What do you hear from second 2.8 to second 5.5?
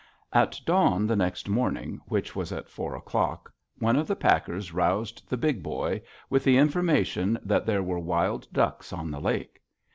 o'clock, one of the packers roused the